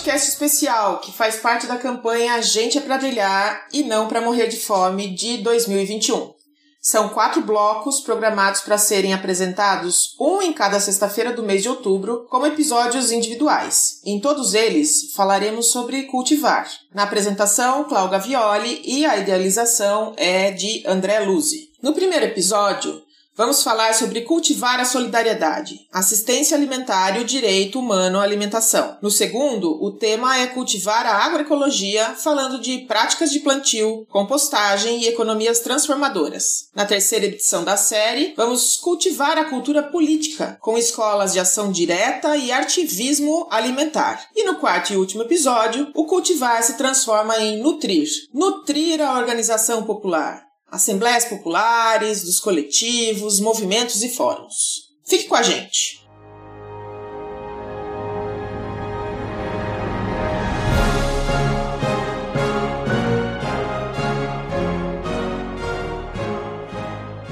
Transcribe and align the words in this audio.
podcast 0.00 0.30
especial 0.30 0.98
que 0.98 1.12
faz 1.12 1.36
parte 1.36 1.66
da 1.66 1.76
campanha 1.76 2.32
A 2.34 2.40
Gente 2.40 2.78
é 2.78 2.80
para 2.80 2.96
Brilhar 2.96 3.66
e 3.70 3.82
Não 3.82 4.08
para 4.08 4.22
Morrer 4.22 4.46
de 4.46 4.56
Fome 4.56 5.14
de 5.14 5.38
2021. 5.38 6.32
São 6.80 7.10
quatro 7.10 7.42
blocos 7.42 8.00
programados 8.00 8.62
para 8.62 8.78
serem 8.78 9.12
apresentados, 9.12 10.16
um 10.18 10.40
em 10.40 10.54
cada 10.54 10.80
sexta-feira 10.80 11.34
do 11.34 11.42
mês 11.42 11.62
de 11.62 11.68
outubro, 11.68 12.26
como 12.30 12.46
episódios 12.46 13.12
individuais. 13.12 14.00
Em 14.02 14.18
todos 14.18 14.54
eles, 14.54 15.12
falaremos 15.14 15.70
sobre 15.70 16.04
cultivar. 16.04 16.66
Na 16.94 17.02
apresentação, 17.02 17.84
Cláudia 17.84 18.20
Violi 18.20 18.80
e 18.82 19.04
a 19.04 19.18
idealização 19.18 20.14
é 20.16 20.50
de 20.50 20.82
André 20.86 21.20
Luzi. 21.20 21.68
No 21.82 21.92
primeiro 21.92 22.24
episódio, 22.24 23.02
Vamos 23.40 23.62
falar 23.62 23.94
sobre 23.94 24.20
cultivar 24.20 24.78
a 24.80 24.84
solidariedade, 24.84 25.88
assistência 25.90 26.54
alimentar 26.54 27.16
e 27.16 27.22
o 27.22 27.24
direito 27.24 27.80
humano 27.80 28.18
à 28.18 28.22
alimentação. 28.22 28.98
No 29.00 29.10
segundo, 29.10 29.82
o 29.82 29.92
tema 29.92 30.36
é 30.36 30.48
cultivar 30.48 31.06
a 31.06 31.24
agroecologia, 31.24 32.10
falando 32.16 32.60
de 32.60 32.80
práticas 32.80 33.30
de 33.30 33.40
plantio, 33.40 34.06
compostagem 34.10 35.00
e 35.00 35.08
economias 35.08 35.60
transformadoras. 35.60 36.68
Na 36.74 36.84
terceira 36.84 37.24
edição 37.24 37.64
da 37.64 37.78
série, 37.78 38.34
vamos 38.36 38.76
cultivar 38.76 39.38
a 39.38 39.46
cultura 39.46 39.84
política, 39.84 40.58
com 40.60 40.76
escolas 40.76 41.32
de 41.32 41.40
ação 41.40 41.72
direta 41.72 42.36
e 42.36 42.52
ativismo 42.52 43.48
alimentar. 43.50 44.22
E 44.36 44.44
no 44.44 44.56
quarto 44.56 44.92
e 44.92 44.98
último 44.98 45.22
episódio, 45.22 45.90
o 45.94 46.04
cultivar 46.04 46.62
se 46.62 46.76
transforma 46.76 47.38
em 47.38 47.62
nutrir 47.62 48.06
nutrir 48.34 49.00
a 49.00 49.18
organização 49.18 49.84
popular 49.84 50.49
assembleias 50.70 51.24
populares, 51.24 52.22
dos 52.22 52.38
coletivos, 52.38 53.40
movimentos 53.40 54.02
e 54.02 54.08
fóruns. 54.08 54.90
Fique 55.04 55.24
com 55.24 55.34
a 55.34 55.42
gente! 55.42 55.99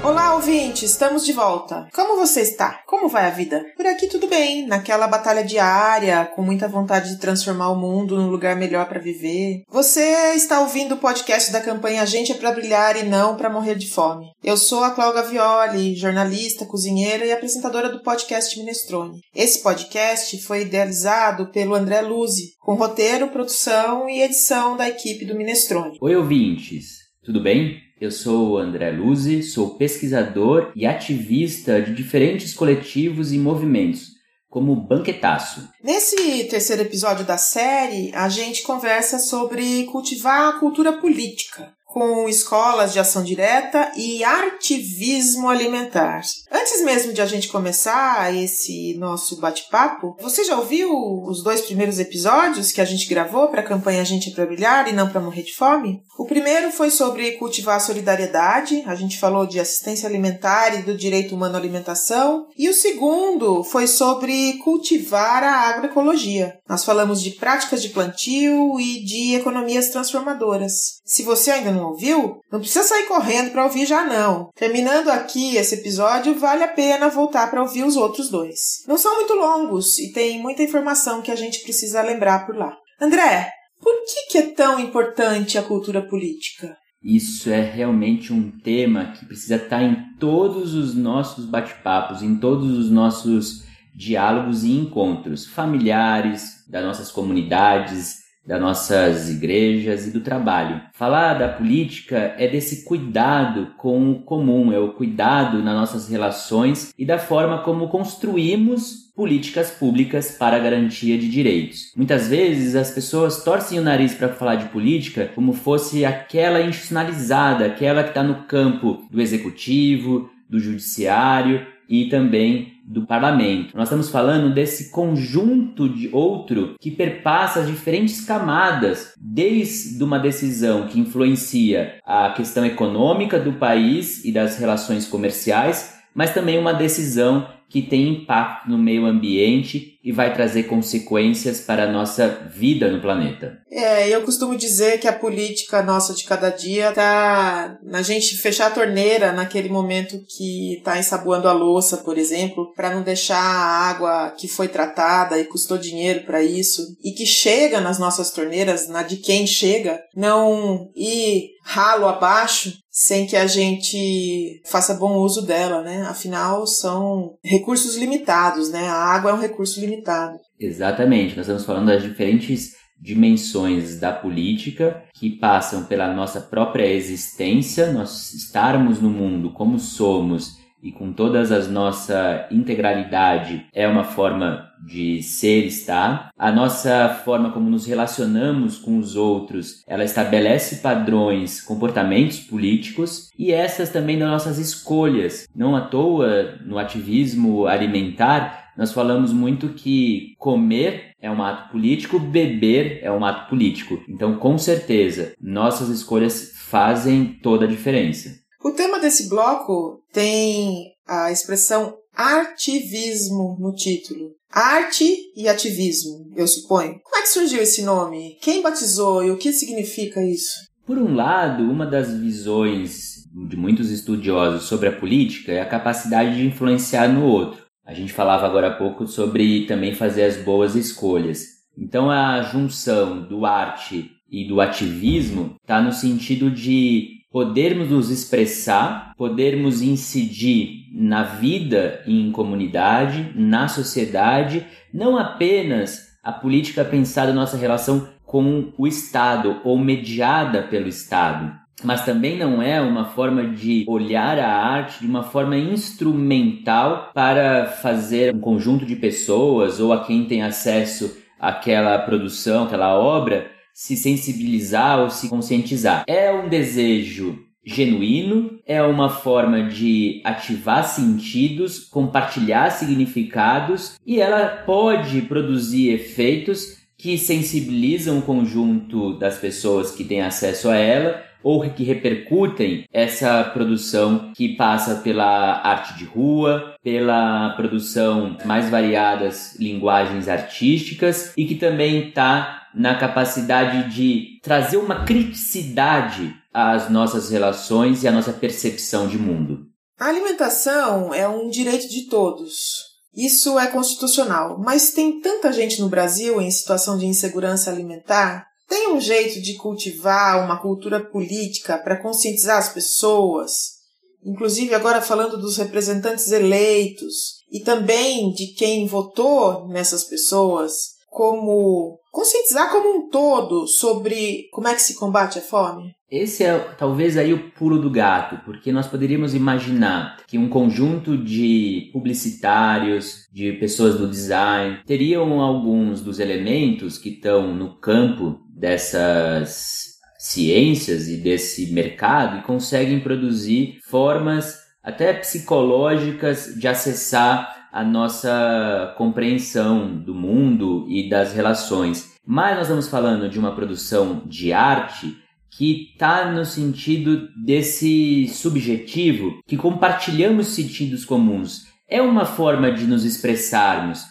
Olá, 0.01 0.33
ouvinte! 0.35 0.85
Estamos 0.85 1.25
de 1.25 1.33
volta. 1.33 1.89
Como 1.93 2.15
você 2.15 2.39
está? 2.39 2.81
Como 2.87 3.09
vai 3.09 3.25
a 3.27 3.31
vida? 3.31 3.65
Por 3.75 3.85
aqui 3.85 4.07
tudo 4.07 4.27
bem, 4.27 4.65
naquela 4.65 5.09
batalha 5.09 5.43
diária, 5.43 6.25
com 6.33 6.41
muita 6.41 6.69
vontade 6.69 7.09
de 7.09 7.19
transformar 7.19 7.69
o 7.69 7.75
mundo 7.75 8.15
num 8.15 8.29
lugar 8.29 8.55
melhor 8.55 8.87
para 8.87 9.01
viver. 9.01 9.63
Você 9.69 10.33
está 10.35 10.61
ouvindo 10.61 10.95
o 10.95 10.99
podcast 10.99 11.51
da 11.51 11.59
campanha 11.59 12.01
A 12.01 12.05
Gente 12.05 12.31
é 12.31 12.35
para 12.35 12.53
Brilhar 12.53 12.95
e 12.95 13.03
Não 13.03 13.35
para 13.35 13.49
Morrer 13.49 13.75
de 13.75 13.89
Fome. 13.89 14.27
Eu 14.41 14.55
sou 14.55 14.85
a 14.85 14.91
Cláudia 14.91 15.23
Violi, 15.23 15.95
jornalista, 15.95 16.65
cozinheira 16.65 17.25
e 17.25 17.33
apresentadora 17.33 17.89
do 17.89 18.01
podcast 18.01 18.57
Minestrone. 18.57 19.19
Esse 19.35 19.61
podcast 19.61 20.41
foi 20.43 20.61
idealizado 20.61 21.51
pelo 21.51 21.75
André 21.75 21.99
Luzi, 22.01 22.53
com 22.61 22.75
roteiro, 22.75 23.27
produção 23.31 24.09
e 24.09 24.21
edição 24.21 24.77
da 24.77 24.87
equipe 24.87 25.25
do 25.25 25.35
Minestrone. 25.35 25.97
Oi, 25.99 26.15
ouvintes! 26.15 27.08
Tudo 27.29 27.41
bem? 27.41 27.79
Eu 28.01 28.09
sou 28.09 28.57
André 28.57 28.89
Luzi, 28.89 29.43
sou 29.43 29.75
pesquisador 29.75 30.71
e 30.75 30.87
ativista 30.87 31.79
de 31.79 31.93
diferentes 31.93 32.55
coletivos 32.55 33.31
e 33.31 33.37
movimentos, 33.37 34.13
como 34.49 34.75
Banquetaço. 34.75 35.69
Nesse 35.83 36.45
terceiro 36.45 36.81
episódio 36.81 37.23
da 37.23 37.37
série, 37.37 38.11
a 38.15 38.27
gente 38.29 38.63
conversa 38.63 39.19
sobre 39.19 39.83
cultivar 39.91 40.49
a 40.49 40.59
cultura 40.59 40.93
política 40.93 41.71
com 41.89 42.29
escolas 42.29 42.93
de 42.93 42.99
ação 42.99 43.23
direta 43.23 43.91
e 43.95 44.23
ativismo 44.23 45.49
alimentar. 45.49 46.21
Antes 46.51 46.83
mesmo 46.83 47.11
de 47.13 47.21
a 47.21 47.25
gente 47.25 47.47
começar 47.47 48.33
esse 48.35 48.95
nosso 48.99 49.39
bate-papo, 49.39 50.15
você 50.21 50.43
já 50.43 50.55
ouviu 50.55 50.91
os 51.23 51.43
dois 51.43 51.61
primeiros 51.61 51.97
episódios 51.97 52.71
que 52.71 52.79
a 52.79 52.85
gente 52.85 53.07
gravou 53.07 53.47
para 53.47 53.61
a 53.61 53.65
campanha 53.65 54.05
Gente 54.05 54.29
é 54.29 54.33
para 54.33 54.45
Brilhar 54.45 54.87
e 54.87 54.93
Não 54.93 55.09
para 55.09 55.19
Morrer 55.19 55.43
de 55.43 55.53
Fome? 55.53 56.01
O 56.17 56.25
primeiro 56.25 56.71
foi 56.71 56.91
sobre 56.91 57.33
cultivar 57.33 57.77
a 57.77 57.79
solidariedade, 57.79 58.83
a 58.85 58.93
gente 58.93 59.17
falou 59.17 59.45
de 59.45 59.59
assistência 59.59 60.07
alimentar 60.07 60.77
e 60.77 60.83
do 60.83 60.95
direito 60.95 61.33
humano 61.33 61.55
à 61.55 61.57
alimentação, 61.57 62.47
e 62.57 62.69
o 62.69 62.73
segundo 62.73 63.63
foi 63.63 63.87
sobre 63.87 64.53
cultivar 64.63 65.43
a 65.43 65.69
agroecologia. 65.69 66.59
Nós 66.67 66.83
falamos 66.83 67.21
de 67.21 67.31
práticas 67.31 67.81
de 67.81 67.89
plantio 67.89 68.79
e 68.79 69.03
de 69.03 69.35
economias 69.35 69.89
transformadoras. 69.89 70.99
Se 71.05 71.23
você 71.23 71.51
ainda 71.51 71.71
não 71.71 71.78
ouviu, 71.83 72.39
não 72.51 72.59
precisa 72.59 72.83
sair 72.83 73.07
correndo 73.07 73.51
para 73.51 73.63
ouvir 73.63 73.85
já 73.85 74.05
não. 74.05 74.49
Terminando 74.55 75.09
aqui 75.09 75.55
esse 75.55 75.75
episódio, 75.75 76.35
vale 76.35 76.63
a 76.63 76.67
pena 76.67 77.09
voltar 77.09 77.49
para 77.49 77.61
ouvir 77.61 77.83
os 77.83 77.95
outros 77.95 78.29
dois. 78.29 78.83
Não 78.87 78.97
são 78.97 79.15
muito 79.15 79.33
longos 79.33 79.97
e 79.99 80.11
tem 80.11 80.41
muita 80.41 80.63
informação 80.63 81.21
que 81.21 81.31
a 81.31 81.35
gente 81.35 81.61
precisa 81.63 82.01
lembrar 82.01 82.45
por 82.45 82.55
lá. 82.55 82.75
André, 83.01 83.51
por 83.81 83.93
que, 84.05 84.31
que 84.31 84.37
é 84.37 84.53
tão 84.53 84.79
importante 84.79 85.57
a 85.57 85.63
cultura 85.63 86.01
política? 86.01 86.77
Isso 87.01 87.49
é 87.49 87.61
realmente 87.61 88.33
um 88.33 88.51
tema 88.59 89.13
que 89.13 89.25
precisa 89.25 89.55
estar 89.55 89.81
em 89.81 89.95
todos 90.19 90.73
os 90.73 90.93
nossos 90.93 91.45
bate-papos, 91.45 92.21
em 92.21 92.35
todos 92.35 92.77
os 92.77 92.91
nossos 92.91 93.63
diálogos 93.95 94.63
e 94.63 94.71
encontros 94.71 95.45
familiares, 95.45 96.65
das 96.69 96.83
nossas 96.83 97.09
comunidades, 97.09 98.17
das 98.49 98.59
nossas 98.59 99.29
igrejas 99.29 100.07
e 100.07 100.11
do 100.11 100.21
trabalho. 100.21 100.81
Falar 100.93 101.35
da 101.35 101.47
política 101.47 102.33
é 102.35 102.47
desse 102.47 102.83
cuidado 102.83 103.75
com 103.77 104.11
o 104.11 104.23
comum, 104.23 104.73
é 104.73 104.79
o 104.79 104.93
cuidado 104.93 105.61
nas 105.61 105.75
nossas 105.75 106.09
relações 106.09 106.91
e 106.97 107.05
da 107.05 107.19
forma 107.19 107.59
como 107.59 107.89
construímos 107.89 109.11
políticas 109.15 109.69
públicas 109.69 110.31
para 110.31 110.55
a 110.55 110.59
garantia 110.59 111.15
de 111.15 111.29
direitos. 111.29 111.93
Muitas 111.95 112.27
vezes 112.27 112.75
as 112.75 112.89
pessoas 112.89 113.43
torcem 113.43 113.77
o 113.77 113.83
nariz 113.83 114.15
para 114.15 114.29
falar 114.29 114.55
de 114.55 114.69
política 114.69 115.29
como 115.35 115.53
fosse 115.53 116.03
aquela 116.03 116.59
institucionalizada, 116.59 117.67
aquela 117.67 118.01
que 118.01 118.09
está 118.09 118.23
no 118.23 118.45
campo 118.45 119.05
do 119.11 119.21
executivo, 119.21 120.27
do 120.49 120.59
judiciário 120.59 121.67
e 121.89 122.05
também 122.05 122.79
do 122.85 123.05
parlamento. 123.05 123.75
Nós 123.75 123.87
estamos 123.87 124.09
falando 124.09 124.53
desse 124.53 124.91
conjunto 124.91 125.89
de 125.89 126.09
outro 126.13 126.75
que 126.79 126.91
perpassa 126.91 127.61
as 127.61 127.67
diferentes 127.67 128.21
camadas, 128.21 129.13
desde 129.19 130.03
uma 130.03 130.19
decisão 130.19 130.87
que 130.87 130.99
influencia 130.99 131.95
a 132.05 132.29
questão 132.31 132.65
econômica 132.65 133.39
do 133.39 133.53
país 133.53 134.23
e 134.23 134.31
das 134.31 134.57
relações 134.57 135.07
comerciais, 135.07 135.99
mas 136.13 136.33
também 136.33 136.57
uma 136.57 136.73
decisão 136.73 137.47
que 137.69 137.81
tem 137.81 138.09
impacto 138.09 138.69
no 138.69 138.77
meio 138.77 139.05
ambiente 139.05 139.99
e 140.03 140.11
vai 140.11 140.33
trazer 140.33 140.63
consequências 140.63 141.59
para 141.59 141.83
a 141.83 141.91
nossa 141.91 142.27
vida 142.27 142.89
no 142.89 143.01
planeta. 143.01 143.59
É, 143.69 144.07
eu 144.09 144.23
costumo 144.23 144.57
dizer 144.57 144.97
que 144.99 145.07
a 145.07 145.13
política 145.13 145.83
nossa 145.83 146.13
de 146.13 146.23
cada 146.23 146.49
dia 146.49 146.91
tá 146.93 147.77
na 147.83 148.01
gente 148.01 148.37
fechar 148.37 148.67
a 148.67 148.71
torneira 148.71 149.33
naquele 149.33 149.69
momento 149.69 150.19
que 150.27 150.77
está 150.77 150.97
ensaboando 150.97 151.47
a 151.47 151.53
louça, 151.53 151.97
por 151.97 152.17
exemplo, 152.17 152.73
para 152.73 152.95
não 152.95 153.03
deixar 153.03 153.37
a 153.37 153.89
água 153.89 154.33
que 154.37 154.47
foi 154.47 154.67
tratada 154.67 155.37
e 155.37 155.45
custou 155.45 155.77
dinheiro 155.77 156.25
para 156.25 156.41
isso 156.41 156.81
e 157.03 157.11
que 157.11 157.25
chega 157.25 157.81
nas 157.81 157.99
nossas 157.99 158.31
torneiras, 158.31 158.87
na 158.87 159.03
de 159.03 159.17
quem 159.17 159.45
chega, 159.45 160.01
não 160.15 160.89
ir 160.95 161.49
ralo 161.63 162.07
abaixo 162.07 162.73
sem 162.89 163.25
que 163.25 163.35
a 163.37 163.47
gente 163.47 164.61
faça 164.65 164.93
bom 164.93 165.19
uso 165.19 165.43
dela, 165.43 165.81
né? 165.81 166.01
Afinal, 166.09 166.67
são 166.67 167.37
recursos 167.59 167.97
limitados, 167.97 168.71
né? 168.71 168.87
A 168.87 168.95
água 168.95 169.31
é 169.31 169.33
um 169.33 169.39
recurso 169.39 169.79
limitado. 169.79 170.37
Exatamente. 170.59 171.35
Nós 171.35 171.45
estamos 171.45 171.65
falando 171.65 171.87
das 171.87 172.01
diferentes 172.01 172.75
dimensões 172.99 173.99
da 173.99 174.11
política 174.11 175.03
que 175.13 175.29
passam 175.29 175.85
pela 175.85 176.13
nossa 176.13 176.41
própria 176.41 176.85
existência, 176.85 177.93
nós 177.93 178.33
estarmos 178.33 179.01
no 179.01 179.09
mundo 179.09 179.53
como 179.53 179.79
somos 179.79 180.57
e 180.81 180.91
com 180.91 181.11
todas 181.11 181.51
as 181.51 181.69
nossa 181.69 182.47
integralidade 182.51 183.65
é 183.73 183.87
uma 183.87 184.03
forma 184.03 184.69
de 184.85 185.21
ser 185.21 185.65
estar. 185.65 186.29
A 186.37 186.51
nossa 186.51 187.09
forma 187.25 187.51
como 187.51 187.69
nos 187.69 187.85
relacionamos 187.85 188.77
com 188.77 188.97
os 188.97 189.15
outros, 189.15 189.83
ela 189.85 190.03
estabelece 190.03 190.77
padrões, 190.77 191.61
comportamentos 191.61 192.39
políticos 192.39 193.29
e 193.37 193.51
essas 193.51 193.89
também 193.89 194.17
das 194.17 194.29
nossas 194.29 194.57
escolhas. 194.57 195.47
Não 195.53 195.75
à 195.75 195.81
toa 195.81 196.57
no 196.65 196.77
ativismo 196.77 197.67
alimentar 197.67 198.69
nós 198.79 198.93
falamos 198.93 199.33
muito 199.33 199.73
que 199.73 200.35
comer 200.37 201.11
é 201.19 201.29
um 201.29 201.43
ato 201.43 201.69
político, 201.69 202.17
beber 202.17 203.01
é 203.03 203.11
um 203.11 203.25
ato 203.25 203.49
político. 203.49 204.01
Então, 204.07 204.37
com 204.37 204.57
certeza, 204.57 205.33
nossas 205.41 205.89
escolhas 205.89 206.53
fazem 206.55 207.25
toda 207.25 207.65
a 207.65 207.67
diferença. 207.67 208.39
O 208.61 208.71
tema 208.71 208.99
desse 208.99 209.29
bloco 209.29 210.03
tem 210.11 210.93
a 211.07 211.31
expressão 211.31 211.95
ativismo 212.13 213.57
no 213.59 213.73
título. 213.73 214.31
Arte 214.51 215.15
e 215.35 215.47
ativismo, 215.47 216.31
eu 216.35 216.45
suponho. 216.45 216.99
Como 217.03 217.17
é 217.17 217.21
que 217.21 217.29
surgiu 217.29 217.61
esse 217.61 217.83
nome? 217.83 218.37
Quem 218.41 218.61
batizou 218.61 219.23
e 219.23 219.31
o 219.31 219.37
que 219.37 219.53
significa 219.53 220.21
isso? 220.25 220.67
Por 220.85 220.97
um 220.97 221.15
lado, 221.15 221.63
uma 221.63 221.85
das 221.85 222.11
visões 222.13 223.23
de 223.47 223.55
muitos 223.55 223.91
estudiosos 223.91 224.63
sobre 224.63 224.89
a 224.89 224.99
política 224.99 225.51
é 225.53 225.61
a 225.61 225.69
capacidade 225.69 226.35
de 226.35 226.45
influenciar 226.45 227.07
no 227.07 227.25
outro. 227.25 227.63
A 227.85 227.93
gente 227.93 228.11
falava 228.11 228.45
agora 228.45 228.67
há 228.67 228.75
pouco 228.75 229.07
sobre 229.07 229.65
também 229.67 229.95
fazer 229.95 230.23
as 230.23 230.35
boas 230.35 230.75
escolhas. 230.75 231.45
Então 231.77 232.11
a 232.11 232.41
junção 232.41 233.21
do 233.21 233.45
arte 233.45 234.11
e 234.29 234.47
do 234.47 234.59
ativismo 234.59 235.55
está 235.61 235.81
no 235.81 235.93
sentido 235.93 236.51
de 236.51 237.18
podermos 237.31 237.89
nos 237.89 238.09
expressar, 238.09 239.13
podermos 239.17 239.81
incidir 239.81 240.87
na 240.91 241.23
vida 241.23 242.01
em 242.07 242.31
comunidade, 242.31 243.31
na 243.35 243.67
sociedade, 243.67 244.65
não 244.93 245.17
apenas 245.17 246.17
a 246.23 246.31
política 246.31 246.83
pensada 246.83 247.33
nossa 247.33 247.57
relação 247.57 248.09
com 248.25 248.73
o 248.77 248.87
Estado 248.87 249.59
ou 249.63 249.77
mediada 249.77 250.63
pelo 250.63 250.87
Estado, 250.87 251.51
mas 251.83 252.03
também 252.03 252.37
não 252.37 252.61
é 252.61 252.81
uma 252.81 253.05
forma 253.05 253.47
de 253.47 253.85
olhar 253.87 254.37
a 254.37 254.51
arte 254.51 254.99
de 254.99 255.07
uma 255.07 255.23
forma 255.23 255.57
instrumental 255.57 257.11
para 257.13 257.65
fazer 257.65 258.35
um 258.35 258.39
conjunto 258.39 258.85
de 258.85 258.95
pessoas 258.95 259.79
ou 259.79 259.93
a 259.93 260.03
quem 260.03 260.25
tem 260.25 260.43
acesso 260.43 261.17
àquela 261.39 261.97
produção, 261.99 262.65
aquela 262.65 262.99
obra, 262.99 263.49
se 263.79 263.95
sensibilizar 263.95 264.99
ou 264.99 265.09
se 265.09 265.29
conscientizar. 265.29 266.03
É 266.05 266.29
um 266.33 266.49
desejo 266.49 267.39
genuíno, 267.63 268.59
é 268.65 268.83
uma 268.83 269.09
forma 269.09 269.69
de 269.69 270.21
ativar 270.25 270.83
sentidos, 270.85 271.79
compartilhar 271.85 272.71
significados 272.71 273.95
e 274.05 274.19
ela 274.19 274.47
pode 274.47 275.21
produzir 275.21 275.91
efeitos 275.91 276.77
que 276.97 277.17
sensibilizam 277.17 278.19
o 278.19 278.21
conjunto 278.21 279.17
das 279.17 279.37
pessoas 279.37 279.91
que 279.91 280.03
têm 280.03 280.19
acesso 280.19 280.67
a 280.67 280.75
ela 280.75 281.23
ou 281.43 281.69
que 281.69 281.83
repercutem 281.83 282.85
essa 282.91 283.43
produção 283.43 284.31
que 284.35 284.55
passa 284.55 284.95
pela 284.95 285.61
arte 285.61 285.97
de 285.97 286.05
rua, 286.05 286.75
pela 286.83 287.53
produção 287.55 288.37
mais 288.45 288.69
variadas 288.69 289.55
linguagens 289.59 290.27
artísticas 290.27 291.33
e 291.37 291.45
que 291.45 291.55
também 291.55 292.09
está 292.09 292.67
na 292.73 292.95
capacidade 292.95 293.93
de 293.93 294.39
trazer 294.43 294.77
uma 294.77 295.05
criticidade 295.05 296.35
às 296.53 296.89
nossas 296.89 297.29
relações 297.29 298.03
e 298.03 298.07
à 298.07 298.11
nossa 298.11 298.33
percepção 298.33 299.07
de 299.07 299.17
mundo. 299.17 299.65
A 299.99 300.05
alimentação 300.05 301.13
é 301.13 301.27
um 301.27 301.49
direito 301.49 301.89
de 301.89 302.07
todos. 302.07 302.89
Isso 303.13 303.59
é 303.59 303.67
constitucional, 303.67 304.57
mas 304.59 304.91
tem 304.91 305.19
tanta 305.19 305.51
gente 305.51 305.81
no 305.81 305.89
Brasil 305.89 306.39
em 306.39 306.49
situação 306.49 306.97
de 306.97 307.05
insegurança 307.05 307.69
alimentar 307.69 308.48
tem 308.69 308.93
um 308.93 309.01
jeito 309.01 309.41
de 309.41 309.55
cultivar 309.55 310.45
uma 310.45 310.61
cultura 310.61 311.03
política 311.03 311.77
para 311.79 311.99
conscientizar 311.99 312.59
as 312.59 312.71
pessoas, 312.71 313.79
inclusive 314.23 314.75
agora 314.75 315.01
falando 315.01 315.37
dos 315.37 315.57
representantes 315.57 316.31
eleitos 316.31 317.39
e 317.51 317.61
também 317.61 318.31
de 318.31 318.53
quem 318.53 318.85
votou 318.85 319.67
nessas 319.67 320.03
pessoas, 320.03 320.99
como 321.09 321.99
conscientizar 322.11 322.71
como 322.71 322.97
um 322.97 323.09
todo 323.09 323.67
sobre 323.67 324.47
como 324.51 324.67
é 324.67 324.75
que 324.75 324.81
se 324.81 324.95
combate 324.95 325.39
a 325.39 325.41
fome? 325.41 325.95
Esse 326.11 326.43
é 326.43 326.57
talvez 326.77 327.17
aí 327.17 327.33
o 327.33 327.51
pulo 327.51 327.79
do 327.79 327.89
gato, 327.89 328.43
porque 328.43 328.71
nós 328.71 328.87
poderíamos 328.87 329.35
imaginar 329.35 330.17
que 330.27 330.39
um 330.39 330.49
conjunto 330.49 331.15
de 331.15 331.89
publicitários, 331.93 333.27
de 333.31 333.53
pessoas 333.53 333.95
do 333.95 334.07
design, 334.07 334.79
teriam 334.87 335.39
alguns 335.39 336.01
dos 336.01 336.19
elementos 336.19 336.97
que 336.97 337.09
estão 337.09 337.53
no 337.53 337.79
campo 337.79 338.39
dessas 338.59 339.97
ciências 340.17 341.07
e 341.07 341.15
desse 341.15 341.71
mercado 341.71 342.39
e 342.39 342.41
conseguem 342.41 342.99
produzir 342.99 343.79
formas 343.87 344.57
até 344.83 345.13
psicológicas 345.13 346.53
de 346.59 346.67
acessar 346.67 347.69
a 347.71 347.83
nossa 347.83 348.93
compreensão 348.97 349.95
do 349.95 350.13
mundo 350.13 350.85
e 350.89 351.07
das 351.09 351.33
relações. 351.33 352.15
Mas 352.25 352.55
nós 352.55 352.63
estamos 352.63 352.89
falando 352.89 353.29
de 353.29 353.39
uma 353.39 353.55
produção 353.55 354.23
de 354.25 354.51
arte 354.51 355.15
que 355.51 355.91
está 355.91 356.31
no 356.31 356.45
sentido 356.45 357.29
desse 357.43 358.27
subjetivo, 358.27 359.39
que 359.47 359.57
compartilhamos 359.57 360.47
sentidos 360.47 361.05
comuns. 361.05 361.67
É 361.87 362.01
uma 362.01 362.25
forma 362.25 362.71
de 362.71 362.85
nos 362.85 363.05
expressarmos. 363.05 364.03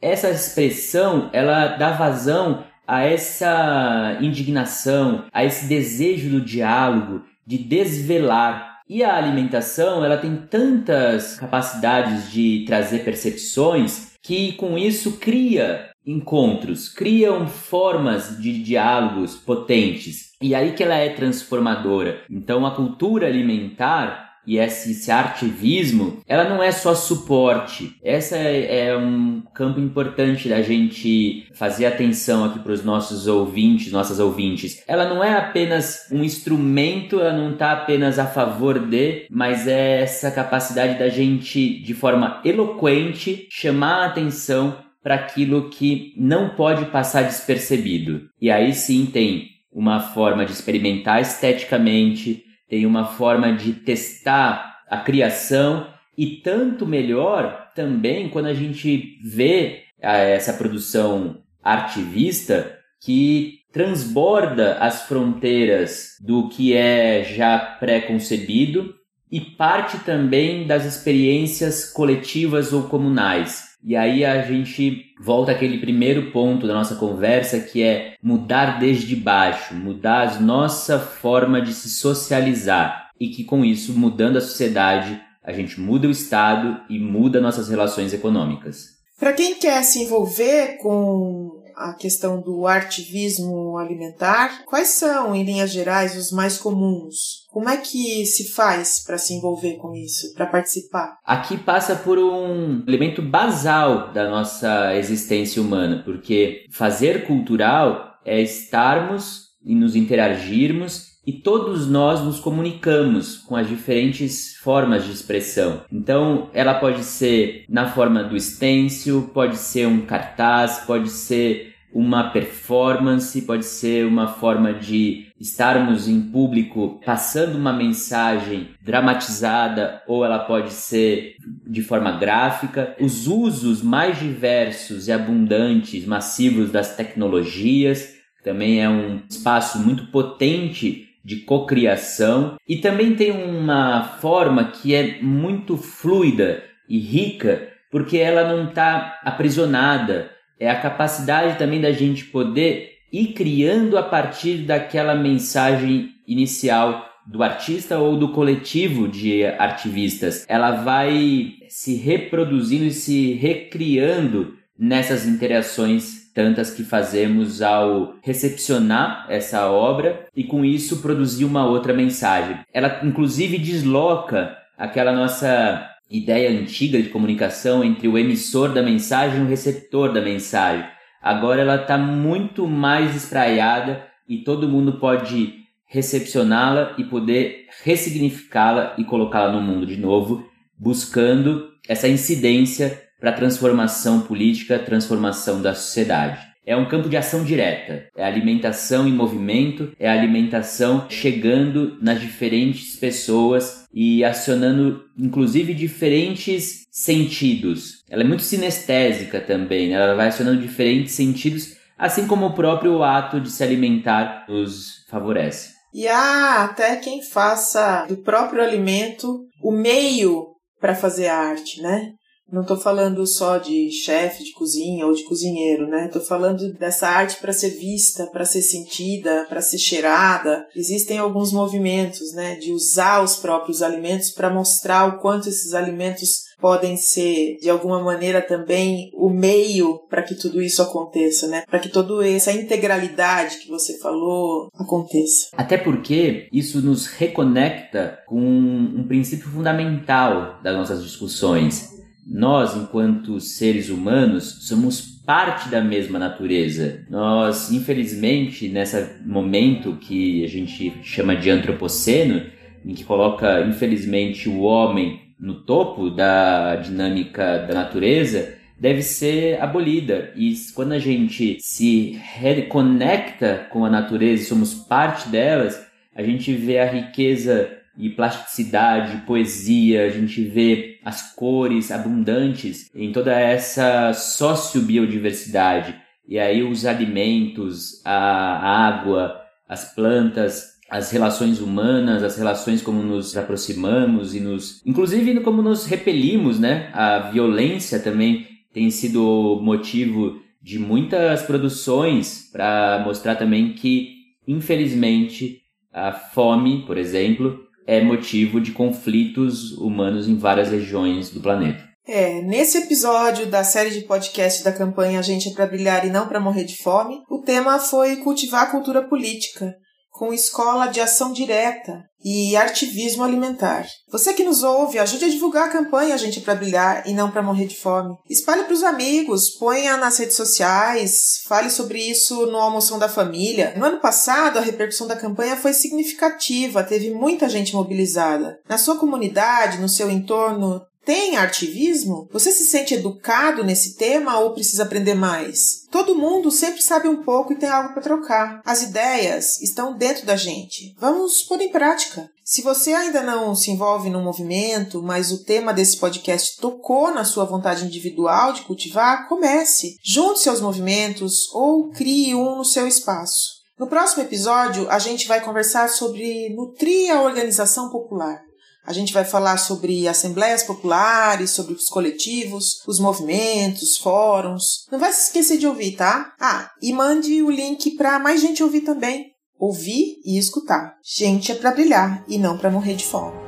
Essa 0.00 0.30
expressão, 0.30 1.28
ela 1.32 1.76
dá 1.76 1.92
vazão 1.92 2.64
a 2.86 3.02
essa 3.02 4.18
indignação, 4.20 5.24
a 5.32 5.44
esse 5.44 5.66
desejo 5.66 6.30
do 6.30 6.40
diálogo, 6.40 7.22
de 7.46 7.58
desvelar. 7.58 8.76
E 8.88 9.02
a 9.02 9.16
alimentação, 9.16 10.04
ela 10.04 10.16
tem 10.16 10.36
tantas 10.36 11.36
capacidades 11.38 12.30
de 12.30 12.64
trazer 12.66 13.00
percepções 13.00 14.14
que 14.22 14.52
com 14.52 14.78
isso 14.78 15.18
cria 15.18 15.90
encontros, 16.06 16.88
criam 16.88 17.48
formas 17.48 18.40
de 18.40 18.62
diálogos 18.62 19.34
potentes. 19.34 20.32
E 20.40 20.54
aí 20.54 20.72
que 20.72 20.82
ela 20.84 20.94
é 20.94 21.08
transformadora. 21.08 22.22
Então 22.30 22.64
a 22.64 22.74
cultura 22.74 23.26
alimentar 23.26 24.25
e 24.46 24.58
esse, 24.58 24.92
esse 24.92 25.10
artivismo, 25.10 26.18
ela 26.26 26.48
não 26.48 26.62
é 26.62 26.70
só 26.70 26.94
suporte. 26.94 27.96
Essa 28.02 28.36
é, 28.36 28.88
é 28.88 28.96
um 28.96 29.42
campo 29.54 29.80
importante 29.80 30.48
da 30.48 30.62
gente 30.62 31.48
fazer 31.54 31.86
atenção 31.86 32.44
aqui 32.44 32.58
para 32.60 32.72
os 32.72 32.84
nossos 32.84 33.26
ouvintes, 33.26 33.92
nossas 33.92 34.20
ouvintes. 34.20 34.82
Ela 34.86 35.08
não 35.08 35.22
é 35.22 35.34
apenas 35.34 36.06
um 36.12 36.22
instrumento, 36.22 37.20
ela 37.20 37.32
não 37.32 37.52
está 37.52 37.72
apenas 37.72 38.18
a 38.18 38.26
favor 38.26 38.78
de, 38.78 39.26
mas 39.30 39.66
é 39.66 40.02
essa 40.02 40.30
capacidade 40.30 40.98
da 40.98 41.08
gente, 41.08 41.82
de 41.82 41.94
forma 41.94 42.40
eloquente, 42.44 43.46
chamar 43.50 44.02
a 44.02 44.06
atenção 44.06 44.76
para 45.02 45.14
aquilo 45.14 45.70
que 45.70 46.12
não 46.16 46.50
pode 46.50 46.86
passar 46.86 47.22
despercebido. 47.22 48.28
E 48.40 48.50
aí 48.50 48.74
sim 48.74 49.06
tem 49.06 49.50
uma 49.72 50.00
forma 50.00 50.44
de 50.44 50.52
experimentar 50.52 51.20
esteticamente, 51.20 52.42
tem 52.68 52.86
uma 52.86 53.04
forma 53.04 53.52
de 53.52 53.72
testar 53.72 54.78
a 54.88 54.98
criação 54.98 55.88
e 56.16 56.36
tanto 56.42 56.86
melhor 56.86 57.70
também 57.74 58.28
quando 58.28 58.46
a 58.46 58.54
gente 58.54 59.18
vê 59.22 59.82
ah, 60.02 60.16
essa 60.16 60.52
produção 60.52 61.42
artivista 61.62 62.78
que 63.00 63.60
transborda 63.72 64.78
as 64.78 65.02
fronteiras 65.02 66.16
do 66.20 66.48
que 66.48 66.72
é 66.72 67.22
já 67.24 67.58
pré-concebido 67.58 68.94
e 69.30 69.40
parte 69.40 69.98
também 69.98 70.66
das 70.66 70.84
experiências 70.84 71.92
coletivas 71.92 72.72
ou 72.72 72.84
comunais. 72.84 73.65
E 73.86 73.94
aí 73.94 74.24
a 74.24 74.42
gente 74.42 75.14
volta 75.20 75.52
àquele 75.52 75.78
primeiro 75.78 76.32
ponto 76.32 76.66
da 76.66 76.74
nossa 76.74 76.96
conversa 76.96 77.60
que 77.60 77.84
é 77.84 78.14
mudar 78.20 78.80
desde 78.80 79.14
baixo, 79.14 79.76
mudar 79.76 80.26
a 80.26 80.40
nossa 80.40 80.98
forma 80.98 81.62
de 81.62 81.72
se 81.72 81.88
socializar 81.88 83.10
e 83.20 83.28
que 83.28 83.44
com 83.44 83.64
isso, 83.64 83.96
mudando 83.96 84.38
a 84.38 84.40
sociedade, 84.40 85.22
a 85.40 85.52
gente 85.52 85.80
muda 85.80 86.08
o 86.08 86.10
Estado 86.10 86.80
e 86.90 86.98
muda 86.98 87.40
nossas 87.40 87.68
relações 87.68 88.12
econômicas. 88.12 88.96
Para 89.20 89.32
quem 89.32 89.54
quer 89.54 89.84
se 89.84 90.02
envolver 90.02 90.78
com 90.78 91.55
a 91.76 91.92
questão 91.92 92.40
do 92.40 92.66
artivismo 92.66 93.76
alimentar, 93.76 94.64
quais 94.64 94.88
são, 94.88 95.34
em 95.34 95.44
linhas 95.44 95.70
gerais, 95.70 96.16
os 96.16 96.32
mais 96.32 96.56
comuns? 96.56 97.44
Como 97.50 97.68
é 97.68 97.76
que 97.76 98.24
se 98.24 98.52
faz 98.52 99.04
para 99.04 99.18
se 99.18 99.34
envolver 99.34 99.74
com 99.76 99.94
isso, 99.94 100.32
para 100.34 100.46
participar? 100.46 101.18
Aqui 101.24 101.58
passa 101.58 101.94
por 101.94 102.18
um 102.18 102.82
elemento 102.88 103.20
basal 103.20 104.12
da 104.12 104.28
nossa 104.28 104.94
existência 104.96 105.60
humana, 105.60 106.02
porque 106.04 106.64
fazer 106.70 107.26
cultural 107.26 108.14
é 108.24 108.40
estarmos 108.40 109.46
e 109.62 109.74
nos 109.74 109.94
interagirmos 109.94 111.15
e 111.26 111.32
todos 111.32 111.88
nós 111.88 112.22
nos 112.22 112.38
comunicamos 112.38 113.38
com 113.38 113.56
as 113.56 113.68
diferentes 113.68 114.56
formas 114.56 115.04
de 115.04 115.10
expressão. 115.10 115.82
Então, 115.90 116.48
ela 116.54 116.74
pode 116.74 117.02
ser 117.02 117.64
na 117.68 117.88
forma 117.88 118.22
do 118.22 118.38
stencil, 118.38 119.30
pode 119.34 119.56
ser 119.56 119.86
um 119.88 120.02
cartaz, 120.02 120.84
pode 120.86 121.10
ser 121.10 121.74
uma 121.92 122.30
performance, 122.30 123.40
pode 123.42 123.64
ser 123.64 124.06
uma 124.06 124.28
forma 124.28 124.74
de 124.74 125.26
estarmos 125.40 126.06
em 126.06 126.20
público 126.20 127.00
passando 127.04 127.56
uma 127.56 127.72
mensagem 127.72 128.68
dramatizada 128.82 130.02
ou 130.06 130.24
ela 130.24 130.40
pode 130.40 130.72
ser 130.72 131.36
de 131.66 131.82
forma 131.82 132.12
gráfica. 132.12 132.94
Os 133.00 133.26
usos 133.26 133.82
mais 133.82 134.18
diversos 134.18 135.08
e 135.08 135.12
abundantes, 135.12 136.04
massivos 136.04 136.70
das 136.70 136.94
tecnologias 136.94 138.14
também 138.46 138.80
é 138.80 138.88
um 138.88 139.22
espaço 139.28 139.76
muito 139.80 140.06
potente 140.06 141.05
de 141.26 141.38
cocriação 141.38 142.56
e 142.68 142.76
também 142.76 143.16
tem 143.16 143.32
uma 143.32 144.04
forma 144.20 144.66
que 144.66 144.94
é 144.94 145.20
muito 145.20 145.76
fluida 145.76 146.62
e 146.88 147.00
rica 147.00 147.68
porque 147.90 148.16
ela 148.16 148.54
não 148.54 148.68
está 148.68 149.18
aprisionada. 149.24 150.30
É 150.60 150.70
a 150.70 150.80
capacidade 150.80 151.58
também 151.58 151.80
da 151.80 151.90
gente 151.90 152.26
poder 152.26 152.92
ir 153.12 153.32
criando 153.32 153.98
a 153.98 154.04
partir 154.04 154.58
daquela 154.58 155.16
mensagem 155.16 156.10
inicial 156.28 157.04
do 157.26 157.42
artista 157.42 157.98
ou 157.98 158.16
do 158.16 158.28
coletivo 158.28 159.08
de 159.08 159.44
artivistas. 159.44 160.46
Ela 160.48 160.70
vai 160.82 161.54
se 161.68 161.96
reproduzindo 161.96 162.84
e 162.84 162.92
se 162.92 163.32
recriando 163.32 164.54
nessas 164.78 165.26
interações 165.26 166.25
tantas 166.36 166.70
que 166.70 166.84
fazemos 166.84 167.62
ao 167.62 168.16
recepcionar 168.22 169.24
essa 169.30 169.70
obra 169.70 170.26
e 170.36 170.44
com 170.44 170.66
isso 170.66 171.00
produzir 171.00 171.46
uma 171.46 171.66
outra 171.66 171.94
mensagem. 171.94 172.58
Ela 172.74 173.00
inclusive 173.02 173.56
desloca 173.56 174.54
aquela 174.76 175.12
nossa 175.12 175.90
ideia 176.10 176.50
antiga 176.50 177.00
de 177.00 177.08
comunicação 177.08 177.82
entre 177.82 178.06
o 178.06 178.18
emissor 178.18 178.68
da 178.74 178.82
mensagem 178.82 179.40
e 179.40 179.44
o 179.44 179.48
receptor 179.48 180.12
da 180.12 180.20
mensagem. 180.20 180.86
Agora 181.22 181.62
ela 181.62 181.76
está 181.76 181.96
muito 181.96 182.68
mais 182.68 183.16
espraiada 183.16 184.06
e 184.28 184.44
todo 184.44 184.68
mundo 184.68 184.98
pode 185.00 185.54
recepcioná-la 185.86 186.96
e 186.98 187.04
poder 187.04 187.64
ressignificá-la 187.82 188.94
e 188.98 189.04
colocá-la 189.04 189.50
no 189.50 189.62
mundo 189.62 189.86
de 189.86 189.96
novo, 189.96 190.46
buscando 190.78 191.70
essa 191.88 192.06
incidência 192.06 193.05
para 193.20 193.32
transformação 193.32 194.20
política, 194.20 194.78
transformação 194.78 195.62
da 195.62 195.74
sociedade. 195.74 196.46
É 196.66 196.76
um 196.76 196.88
campo 196.88 197.08
de 197.08 197.16
ação 197.16 197.44
direta, 197.44 198.08
é 198.16 198.24
alimentação 198.24 199.06
em 199.06 199.12
movimento, 199.12 199.92
é 200.00 200.10
alimentação 200.10 201.06
chegando 201.08 201.96
nas 202.02 202.20
diferentes 202.20 202.96
pessoas 202.96 203.86
e 203.94 204.24
acionando 204.24 205.04
inclusive 205.16 205.72
diferentes 205.72 206.84
sentidos. 206.90 208.02
Ela 208.10 208.22
é 208.22 208.26
muito 208.26 208.42
sinestésica 208.42 209.40
também, 209.40 209.90
né? 209.90 209.94
ela 209.94 210.16
vai 210.16 210.26
acionando 210.26 210.60
diferentes 210.60 211.14
sentidos, 211.14 211.76
assim 211.96 212.26
como 212.26 212.46
o 212.46 212.54
próprio 212.54 213.00
ato 213.04 213.40
de 213.40 213.48
se 213.48 213.62
alimentar 213.62 214.44
nos 214.48 215.04
favorece. 215.08 215.76
E 215.94 216.08
há 216.08 216.64
até 216.64 216.96
quem 216.96 217.22
faça 217.22 218.06
do 218.08 218.16
próprio 218.18 218.62
alimento 218.62 219.46
o 219.62 219.70
meio 219.70 220.48
para 220.80 220.96
fazer 220.96 221.28
arte, 221.28 221.80
né? 221.80 222.12
Não 222.50 222.62
estou 222.62 222.76
falando 222.76 223.26
só 223.26 223.58
de 223.58 223.90
chefe 223.90 224.44
de 224.44 224.52
cozinha 224.52 225.04
ou 225.04 225.12
de 225.12 225.24
cozinheiro, 225.24 225.88
né? 225.88 226.06
Estou 226.06 226.22
falando 226.22 226.72
dessa 226.74 227.08
arte 227.08 227.40
para 227.40 227.52
ser 227.52 227.70
vista, 227.70 228.26
para 228.26 228.44
ser 228.44 228.62
sentida, 228.62 229.46
para 229.48 229.60
ser 229.60 229.78
cheirada. 229.78 230.64
Existem 230.74 231.18
alguns 231.18 231.52
movimentos, 231.52 232.32
né, 232.32 232.54
de 232.56 232.72
usar 232.72 233.22
os 233.22 233.36
próprios 233.36 233.82
alimentos 233.82 234.30
para 234.30 234.48
mostrar 234.48 235.06
o 235.06 235.18
quanto 235.18 235.48
esses 235.48 235.74
alimentos 235.74 236.46
podem 236.60 236.96
ser 236.96 237.58
de 237.60 237.68
alguma 237.68 238.02
maneira 238.02 238.40
também 238.40 239.10
o 239.14 239.28
meio 239.28 239.98
para 240.08 240.22
que 240.22 240.34
tudo 240.34 240.62
isso 240.62 240.80
aconteça, 240.80 241.48
né? 241.48 241.64
Para 241.68 241.78
que 241.78 241.88
toda 241.88 242.26
essa 242.26 242.52
integralidade 242.52 243.58
que 243.58 243.68
você 243.68 243.98
falou 243.98 244.70
aconteça. 244.74 245.48
Até 245.52 245.76
porque 245.76 246.48
isso 246.52 246.80
nos 246.80 247.06
reconecta 247.06 248.20
com 248.26 248.40
um 248.40 249.04
princípio 249.06 249.50
fundamental 249.50 250.60
das 250.62 250.76
nossas 250.76 251.02
discussões 251.02 251.95
nós, 252.26 252.76
enquanto 252.76 253.38
seres 253.38 253.88
humanos, 253.88 254.66
somos 254.66 255.00
parte 255.24 255.68
da 255.68 255.80
mesma 255.80 256.18
natureza. 256.18 257.04
Nós, 257.08 257.70
infelizmente, 257.70 258.68
nesse 258.68 259.20
momento 259.24 259.96
que 259.96 260.44
a 260.44 260.48
gente 260.48 260.92
chama 261.02 261.36
de 261.36 261.50
antropoceno, 261.50 262.42
em 262.84 262.94
que 262.94 263.04
coloca, 263.04 263.62
infelizmente, 263.62 264.48
o 264.48 264.60
homem 264.60 265.20
no 265.38 265.62
topo 265.62 266.10
da 266.10 266.76
dinâmica 266.76 267.58
da 267.58 267.74
natureza, 267.74 268.54
deve 268.78 269.02
ser 269.02 269.60
abolida. 269.60 270.32
E 270.36 270.54
quando 270.74 270.92
a 270.92 270.98
gente 270.98 271.58
se 271.60 272.18
reconecta 272.38 273.66
com 273.70 273.84
a 273.84 273.90
natureza 273.90 274.42
e 274.42 274.46
somos 274.46 274.74
parte 274.74 275.28
delas, 275.28 275.84
a 276.14 276.22
gente 276.22 276.52
vê 276.52 276.78
a 276.78 276.90
riqueza 276.90 277.70
e 277.98 278.10
plasticidade, 278.10 279.24
poesia, 279.26 280.06
a 280.06 280.10
gente 280.10 280.42
vê 280.42 280.98
as 281.04 281.34
cores 281.34 281.90
abundantes 281.90 282.90
em 282.94 283.12
toda 283.12 283.32
essa 283.32 284.12
sociobiodiversidade. 284.12 285.94
E 286.28 286.38
aí 286.38 286.62
os 286.62 286.84
alimentos, 286.84 288.02
a 288.04 288.88
água, 288.88 289.40
as 289.68 289.94
plantas, 289.94 290.76
as 290.90 291.10
relações 291.10 291.60
humanas, 291.60 292.22
as 292.22 292.36
relações 292.36 292.82
como 292.82 293.02
nos 293.02 293.36
aproximamos 293.36 294.34
e 294.34 294.40
nos, 294.40 294.80
inclusive 294.84 295.40
como 295.40 295.62
nos 295.62 295.86
repelimos, 295.86 296.58
né? 296.58 296.90
A 296.92 297.30
violência 297.30 297.98
também 297.98 298.46
tem 298.72 298.90
sido 298.90 299.60
motivo 299.62 300.40
de 300.62 300.78
muitas 300.78 301.42
produções 301.42 302.50
para 302.52 303.02
mostrar 303.04 303.36
também 303.36 303.72
que, 303.72 304.10
infelizmente, 304.46 305.62
a 305.92 306.12
fome, 306.12 306.84
por 306.86 306.98
exemplo, 306.98 307.65
é 307.86 308.02
motivo 308.02 308.60
de 308.60 308.72
conflitos 308.72 309.72
humanos 309.72 310.28
em 310.28 310.36
várias 310.36 310.70
regiões 310.70 311.30
do 311.30 311.40
planeta. 311.40 311.86
É, 312.08 312.40
nesse 312.42 312.78
episódio 312.78 313.46
da 313.46 313.64
série 313.64 313.90
de 313.90 314.02
podcast 314.02 314.62
da 314.62 314.72
campanha 314.72 315.18
A 315.18 315.22
Gente 315.22 315.48
é 315.48 315.52
para 315.52 315.66
Brilhar 315.66 316.06
e 316.06 316.10
Não 316.10 316.28
para 316.28 316.40
Morrer 316.40 316.64
de 316.64 316.76
Fome, 316.76 317.20
o 317.28 317.42
tema 317.42 317.78
foi 317.78 318.16
cultivar 318.16 318.64
a 318.64 318.70
cultura 318.70 319.02
política, 319.02 319.74
com 320.16 320.32
escola 320.32 320.86
de 320.86 321.00
ação 321.00 321.32
direta 321.32 322.02
e 322.24 322.56
ativismo 322.56 323.22
alimentar. 323.22 323.86
Você 324.10 324.32
que 324.32 324.42
nos 324.42 324.62
ouve, 324.62 324.98
ajude 324.98 325.26
a 325.26 325.28
divulgar 325.28 325.68
a 325.68 325.72
campanha 325.72 326.18
Gente 326.18 326.40
para 326.40 326.54
Brilhar 326.54 327.04
e 327.06 327.12
Não 327.12 327.30
para 327.30 327.42
Morrer 327.42 327.66
de 327.66 327.76
Fome. 327.76 328.16
Espalhe 328.28 328.64
para 328.64 328.72
os 328.72 328.82
amigos, 328.82 329.50
ponha 329.50 329.96
nas 329.96 330.18
redes 330.18 330.34
sociais, 330.34 331.42
fale 331.46 331.70
sobre 331.70 332.00
isso 332.00 332.46
no 332.46 332.56
Almoção 332.56 332.98
da 332.98 333.08
Família. 333.08 333.74
No 333.76 333.84
ano 333.84 334.00
passado, 334.00 334.58
a 334.58 334.62
repercussão 334.62 335.06
da 335.06 335.14
campanha 335.14 335.56
foi 335.56 335.72
significativa, 335.72 336.82
teve 336.82 337.10
muita 337.10 337.48
gente 337.48 337.74
mobilizada. 337.74 338.58
Na 338.68 338.78
sua 338.78 338.96
comunidade, 338.96 339.78
no 339.78 339.88
seu 339.88 340.10
entorno, 340.10 340.80
tem 341.06 341.36
ativismo? 341.36 342.28
Você 342.32 342.50
se 342.50 342.66
sente 342.66 342.94
educado 342.94 343.62
nesse 343.62 343.94
tema 343.94 344.40
ou 344.40 344.52
precisa 344.52 344.82
aprender 344.82 345.14
mais? 345.14 345.86
Todo 345.88 346.18
mundo 346.18 346.50
sempre 346.50 346.82
sabe 346.82 347.06
um 347.06 347.22
pouco 347.22 347.52
e 347.52 347.56
tem 347.56 347.68
algo 347.68 347.94
para 347.94 348.02
trocar. 348.02 348.60
As 348.66 348.82
ideias 348.82 349.62
estão 349.62 349.96
dentro 349.96 350.26
da 350.26 350.34
gente. 350.34 350.96
Vamos 350.98 351.44
pôr 351.44 351.60
em 351.60 351.70
prática. 351.70 352.28
Se 352.44 352.60
você 352.60 352.92
ainda 352.92 353.22
não 353.22 353.54
se 353.54 353.70
envolve 353.70 354.10
no 354.10 354.20
movimento, 354.20 355.00
mas 355.00 355.30
o 355.30 355.44
tema 355.44 355.72
desse 355.72 355.96
podcast 355.96 356.60
tocou 356.60 357.14
na 357.14 357.24
sua 357.24 357.44
vontade 357.44 357.84
individual 357.84 358.52
de 358.52 358.62
cultivar, 358.62 359.28
comece. 359.28 359.96
Junte 360.02 360.40
seus 360.40 360.60
movimentos 360.60 361.48
ou 361.54 361.90
crie 361.90 362.34
um 362.34 362.56
no 362.56 362.64
seu 362.64 362.86
espaço. 362.86 363.56
No 363.78 363.86
próximo 363.86 364.22
episódio, 364.22 364.90
a 364.90 364.98
gente 364.98 365.28
vai 365.28 365.40
conversar 365.40 365.88
sobre 365.88 366.48
nutrir 366.50 367.14
a 367.14 367.22
organização 367.22 367.90
popular. 367.90 368.45
A 368.86 368.92
gente 368.92 369.12
vai 369.12 369.24
falar 369.24 369.56
sobre 369.56 370.06
assembleias 370.06 370.62
populares, 370.62 371.50
sobre 371.50 371.74
os 371.74 371.86
coletivos, 371.86 372.82
os 372.86 373.00
movimentos, 373.00 373.98
fóruns. 373.98 374.86
Não 374.92 374.98
vai 375.00 375.12
se 375.12 375.24
esquecer 375.24 375.58
de 375.58 375.66
ouvir, 375.66 375.96
tá? 375.96 376.32
Ah, 376.38 376.70
e 376.80 376.92
mande 376.92 377.42
o 377.42 377.50
link 377.50 377.96
para 377.96 378.20
mais 378.20 378.40
gente 378.40 378.62
ouvir 378.62 378.82
também. 378.82 379.32
Ouvir 379.58 380.20
e 380.24 380.38
escutar. 380.38 380.94
Gente 381.02 381.50
é 381.50 381.56
para 381.56 381.72
brilhar 381.72 382.24
e 382.28 382.38
não 382.38 382.56
para 382.56 382.70
morrer 382.70 382.94
de 382.94 383.04
fome. 383.04 383.44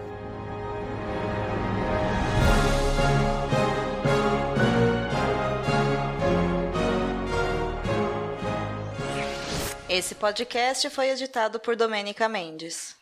Esse 9.89 10.17
podcast 10.17 10.91
foi 10.91 11.11
editado 11.11 11.61
por 11.61 11.77
Domênica 11.77 12.29
Mendes. 12.29 12.98